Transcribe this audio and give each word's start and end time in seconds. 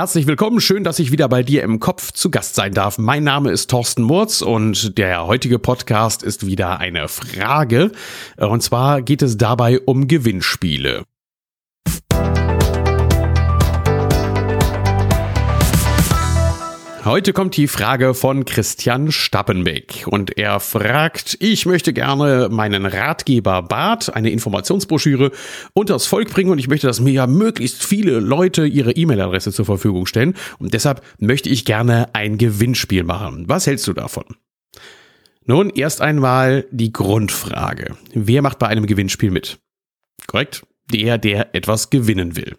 Herzlich 0.00 0.26
willkommen, 0.26 0.62
schön, 0.62 0.82
dass 0.82 0.98
ich 0.98 1.12
wieder 1.12 1.28
bei 1.28 1.42
dir 1.42 1.62
im 1.62 1.78
Kopf 1.78 2.12
zu 2.12 2.30
Gast 2.30 2.54
sein 2.54 2.72
darf. 2.72 2.96
Mein 2.96 3.22
Name 3.22 3.50
ist 3.50 3.68
Thorsten 3.68 4.00
Murz 4.02 4.40
und 4.40 4.96
der 4.96 5.26
heutige 5.26 5.58
Podcast 5.58 6.22
ist 6.22 6.46
wieder 6.46 6.78
eine 6.78 7.06
Frage. 7.06 7.92
Und 8.38 8.62
zwar 8.62 9.02
geht 9.02 9.20
es 9.20 9.36
dabei 9.36 9.78
um 9.78 10.08
Gewinnspiele. 10.08 11.04
Heute 17.10 17.32
kommt 17.32 17.56
die 17.56 17.66
Frage 17.66 18.14
von 18.14 18.44
Christian 18.44 19.10
Stappenbeck 19.10 20.04
und 20.06 20.38
er 20.38 20.60
fragt, 20.60 21.36
ich 21.40 21.66
möchte 21.66 21.92
gerne 21.92 22.48
meinen 22.52 22.86
Ratgeber 22.86 23.62
Bart, 23.62 24.14
eine 24.14 24.30
Informationsbroschüre, 24.30 25.32
unters 25.74 26.06
Volk 26.06 26.30
bringen 26.30 26.50
und 26.50 26.60
ich 26.60 26.68
möchte, 26.68 26.86
dass 26.86 27.00
mir 27.00 27.10
ja 27.10 27.26
möglichst 27.26 27.84
viele 27.84 28.20
Leute 28.20 28.64
ihre 28.64 28.92
E-Mail-Adresse 28.92 29.50
zur 29.50 29.64
Verfügung 29.64 30.06
stellen 30.06 30.36
und 30.60 30.72
deshalb 30.72 31.02
möchte 31.18 31.48
ich 31.48 31.64
gerne 31.64 32.14
ein 32.14 32.38
Gewinnspiel 32.38 33.02
machen. 33.02 33.48
Was 33.48 33.66
hältst 33.66 33.88
du 33.88 33.92
davon? 33.92 34.26
Nun, 35.44 35.70
erst 35.70 36.02
einmal 36.02 36.64
die 36.70 36.92
Grundfrage. 36.92 37.96
Wer 38.14 38.40
macht 38.40 38.60
bei 38.60 38.68
einem 38.68 38.86
Gewinnspiel 38.86 39.32
mit? 39.32 39.58
Korrekt? 40.28 40.62
Der, 40.92 41.18
der 41.18 41.56
etwas 41.56 41.90
gewinnen 41.90 42.36
will. 42.36 42.56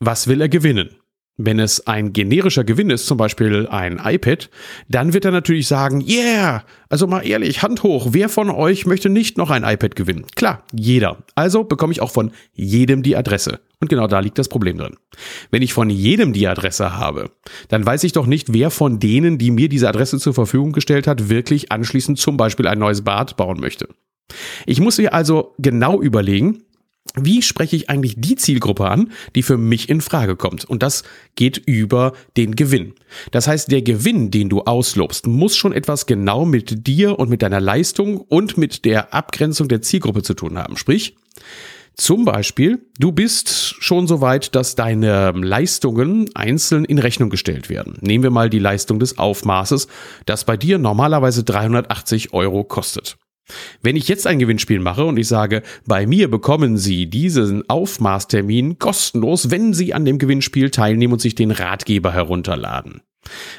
Was 0.00 0.28
will 0.28 0.40
er 0.40 0.48
gewinnen? 0.48 0.96
Wenn 1.36 1.58
es 1.58 1.86
ein 1.88 2.12
generischer 2.12 2.62
Gewinn 2.62 2.90
ist, 2.90 3.06
zum 3.06 3.18
Beispiel 3.18 3.66
ein 3.66 4.00
iPad, 4.02 4.50
dann 4.88 5.12
wird 5.12 5.24
er 5.24 5.32
natürlich 5.32 5.66
sagen, 5.66 6.00
yeah, 6.00 6.64
also 6.88 7.08
mal 7.08 7.26
ehrlich, 7.26 7.62
Hand 7.62 7.82
hoch, 7.82 8.08
wer 8.12 8.28
von 8.28 8.50
euch 8.50 8.86
möchte 8.86 9.08
nicht 9.08 9.36
noch 9.36 9.50
ein 9.50 9.64
iPad 9.64 9.96
gewinnen? 9.96 10.26
Klar, 10.36 10.62
jeder. 10.72 11.24
Also 11.34 11.64
bekomme 11.64 11.92
ich 11.92 12.00
auch 12.00 12.12
von 12.12 12.30
jedem 12.52 13.02
die 13.02 13.16
Adresse. 13.16 13.58
Und 13.80 13.88
genau 13.88 14.06
da 14.06 14.20
liegt 14.20 14.38
das 14.38 14.48
Problem 14.48 14.78
drin. 14.78 14.94
Wenn 15.50 15.62
ich 15.62 15.74
von 15.74 15.90
jedem 15.90 16.32
die 16.32 16.46
Adresse 16.46 16.96
habe, 16.96 17.32
dann 17.68 17.84
weiß 17.84 18.04
ich 18.04 18.12
doch 18.12 18.26
nicht, 18.26 18.52
wer 18.52 18.70
von 18.70 19.00
denen, 19.00 19.36
die 19.36 19.50
mir 19.50 19.68
diese 19.68 19.88
Adresse 19.88 20.20
zur 20.20 20.34
Verfügung 20.34 20.70
gestellt 20.70 21.08
hat, 21.08 21.28
wirklich 21.28 21.72
anschließend 21.72 22.16
zum 22.16 22.36
Beispiel 22.36 22.68
ein 22.68 22.78
neues 22.78 23.02
Bad 23.02 23.36
bauen 23.36 23.58
möchte. 23.58 23.88
Ich 24.66 24.80
muss 24.80 24.98
mir 24.98 25.12
also 25.12 25.54
genau 25.58 26.00
überlegen, 26.00 26.62
wie 27.16 27.42
spreche 27.42 27.76
ich 27.76 27.90
eigentlich 27.90 28.14
die 28.18 28.34
Zielgruppe 28.34 28.88
an, 28.88 29.12
die 29.34 29.42
für 29.42 29.56
mich 29.56 29.88
in 29.88 30.00
Frage 30.00 30.36
kommt? 30.36 30.64
Und 30.64 30.82
das 30.82 31.04
geht 31.36 31.58
über 31.58 32.12
den 32.36 32.56
Gewinn. 32.56 32.94
Das 33.30 33.46
heißt, 33.46 33.70
der 33.70 33.82
Gewinn, 33.82 34.30
den 34.30 34.48
du 34.48 34.62
auslobst, 34.62 35.26
muss 35.26 35.56
schon 35.56 35.72
etwas 35.72 36.06
genau 36.06 36.44
mit 36.44 36.86
dir 36.86 37.18
und 37.18 37.30
mit 37.30 37.42
deiner 37.42 37.60
Leistung 37.60 38.16
und 38.16 38.56
mit 38.56 38.84
der 38.84 39.14
Abgrenzung 39.14 39.68
der 39.68 39.82
Zielgruppe 39.82 40.22
zu 40.22 40.34
tun 40.34 40.58
haben. 40.58 40.76
Sprich, 40.76 41.16
zum 41.96 42.24
Beispiel, 42.24 42.84
du 42.98 43.12
bist 43.12 43.76
schon 43.78 44.08
so 44.08 44.20
weit, 44.20 44.56
dass 44.56 44.74
deine 44.74 45.30
Leistungen 45.30 46.28
einzeln 46.34 46.84
in 46.84 46.98
Rechnung 46.98 47.30
gestellt 47.30 47.70
werden. 47.70 47.98
Nehmen 48.00 48.24
wir 48.24 48.30
mal 48.30 48.50
die 48.50 48.58
Leistung 48.58 48.98
des 48.98 49.18
Aufmaßes, 49.18 49.86
das 50.26 50.44
bei 50.44 50.56
dir 50.56 50.78
normalerweise 50.78 51.44
380 51.44 52.32
Euro 52.32 52.64
kostet. 52.64 53.16
Wenn 53.82 53.96
ich 53.96 54.08
jetzt 54.08 54.26
ein 54.26 54.38
Gewinnspiel 54.38 54.80
mache 54.80 55.04
und 55.04 55.18
ich 55.18 55.28
sage, 55.28 55.62
bei 55.86 56.06
mir 56.06 56.30
bekommen 56.30 56.78
Sie 56.78 57.06
diesen 57.06 57.68
Aufmaßtermin 57.68 58.78
kostenlos, 58.78 59.50
wenn 59.50 59.74
Sie 59.74 59.94
an 59.94 60.04
dem 60.04 60.18
Gewinnspiel 60.18 60.70
teilnehmen 60.70 61.14
und 61.14 61.20
sich 61.20 61.34
den 61.34 61.50
Ratgeber 61.50 62.12
herunterladen. 62.12 63.02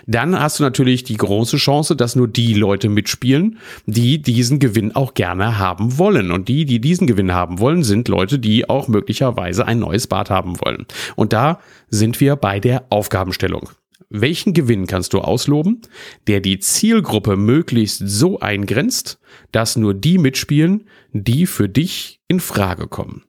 Dann 0.06 0.40
hast 0.40 0.60
du 0.60 0.64
natürlich 0.64 1.04
die 1.04 1.18
große 1.18 1.58
Chance, 1.58 1.96
dass 1.96 2.16
nur 2.16 2.28
die 2.28 2.54
Leute 2.54 2.90
mitspielen, 2.90 3.58
die 3.86 4.22
diesen 4.22 4.60
Gewinn 4.60 4.96
auch 4.96 5.14
gerne 5.14 5.58
haben 5.58 5.98
wollen. 5.98 6.32
Und 6.32 6.48
die, 6.48 6.66
die 6.66 6.80
diesen 6.80 7.08
Gewinn 7.08 7.34
haben 7.34 7.60
wollen, 7.60 7.84
sind 7.84 8.08
Leute, 8.08 8.40
die 8.40 8.70
auch 8.70 8.88
möglicherweise 8.88 9.66
ein 9.66 9.80
neues 9.80 10.08
Bad 10.08 10.30
haben 10.30 10.60
wollen. 10.62 10.86
Und 11.16 11.34
da 11.34 11.60
sind 11.90 12.20
wir 12.20 12.36
bei 12.36 12.60
der 12.60 12.86
Aufgabenstellung. 12.90 13.70
Welchen 14.10 14.54
Gewinn 14.54 14.88
kannst 14.88 15.14
du 15.14 15.20
ausloben, 15.20 15.82
der 16.28 16.40
die 16.40 16.60
Zielgruppe 16.60 17.38
möglichst 17.38 18.02
so 18.06 18.40
eingrenzt, 18.40 19.20
dass 19.52 19.76
nur 19.76 19.94
die 19.94 20.18
mitspielen, 20.18 20.88
die 21.12 21.46
für 21.46 21.68
dich 21.68 22.22
in 22.28 22.40
Frage 22.40 22.88
kommen? 22.88 23.24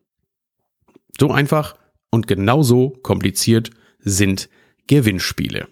So 1.19 1.31
einfach 1.31 1.77
und 2.11 2.27
genauso 2.27 2.91
kompliziert 3.03 3.71
sind 4.01 4.49
Gewinnspiele. 4.87 5.69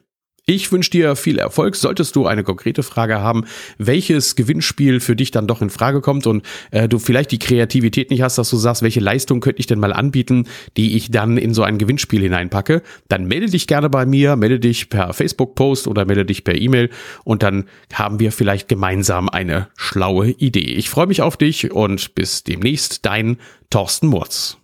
Ich 0.46 0.70
wünsche 0.70 0.90
dir 0.90 1.16
viel 1.16 1.38
Erfolg. 1.38 1.74
Solltest 1.74 2.14
du 2.16 2.26
eine 2.26 2.44
konkrete 2.44 2.82
Frage 2.82 3.18
haben, 3.18 3.46
welches 3.78 4.36
Gewinnspiel 4.36 5.00
für 5.00 5.16
dich 5.16 5.30
dann 5.30 5.46
doch 5.46 5.62
in 5.62 5.70
Frage 5.70 6.02
kommt 6.02 6.26
und 6.26 6.44
äh, 6.70 6.86
du 6.86 6.98
vielleicht 6.98 7.30
die 7.30 7.38
Kreativität 7.38 8.10
nicht 8.10 8.20
hast, 8.20 8.36
dass 8.36 8.50
du 8.50 8.58
sagst, 8.58 8.82
welche 8.82 9.00
Leistung 9.00 9.40
könnte 9.40 9.60
ich 9.60 9.66
denn 9.66 9.78
mal 9.78 9.94
anbieten, 9.94 10.46
die 10.76 10.96
ich 10.96 11.10
dann 11.10 11.38
in 11.38 11.54
so 11.54 11.62
ein 11.62 11.78
Gewinnspiel 11.78 12.20
hineinpacke, 12.20 12.82
dann 13.08 13.24
melde 13.24 13.46
dich 13.46 13.66
gerne 13.66 13.88
bei 13.88 14.04
mir, 14.04 14.36
melde 14.36 14.60
dich 14.60 14.90
per 14.90 15.14
Facebook-Post 15.14 15.88
oder 15.88 16.04
melde 16.04 16.26
dich 16.26 16.44
per 16.44 16.54
E-Mail 16.54 16.90
und 17.24 17.42
dann 17.42 17.64
haben 17.94 18.20
wir 18.20 18.30
vielleicht 18.30 18.68
gemeinsam 18.68 19.30
eine 19.30 19.68
schlaue 19.78 20.28
Idee. 20.28 20.74
Ich 20.74 20.90
freue 20.90 21.06
mich 21.06 21.22
auf 21.22 21.38
dich 21.38 21.72
und 21.72 22.14
bis 22.14 22.44
demnächst, 22.44 23.06
dein 23.06 23.38
Thorsten 23.70 24.08
Murz. 24.08 24.58